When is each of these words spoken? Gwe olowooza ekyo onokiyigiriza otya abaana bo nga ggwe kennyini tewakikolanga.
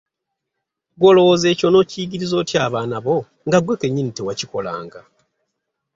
Gwe 0.97 1.07
olowooza 1.11 1.45
ekyo 1.49 1.65
onokiyigiriza 1.69 2.35
otya 2.41 2.59
abaana 2.67 2.97
bo 3.05 3.17
nga 3.47 3.59
ggwe 3.59 3.75
kennyini 3.81 4.11
tewakikolanga. 4.15 5.01